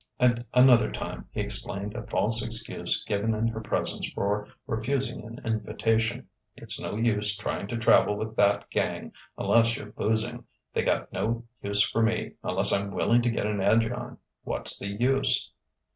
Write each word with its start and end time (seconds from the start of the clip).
At 0.19 0.47
another 0.55 0.91
time 0.91 1.27
he 1.31 1.41
explained 1.41 1.93
a 1.95 2.01
false 2.07 2.43
excuse 2.43 3.03
given 3.03 3.35
in 3.35 3.47
her 3.49 3.61
presence 3.61 4.09
for 4.09 4.47
refusing 4.65 5.23
an 5.23 5.39
invitation: 5.45 6.27
"It's 6.55 6.81
no 6.81 6.95
use 6.95 7.37
trying 7.37 7.67
to 7.67 7.77
travel 7.77 8.15
with 8.17 8.35
that 8.35 8.67
gang 8.71 9.11
unless 9.37 9.77
you're 9.77 9.91
boozing. 9.91 10.45
They 10.73 10.81
got 10.81 11.13
no 11.13 11.43
use 11.61 11.87
for 11.87 12.01
me 12.01 12.31
unless 12.43 12.73
I'm 12.73 12.89
willing 12.95 13.21
to 13.21 13.29
get 13.29 13.45
an 13.45 13.61
edge 13.61 13.85
on. 13.91 14.17
What's 14.43 14.75
the 14.79 14.87
use?" 14.87 15.51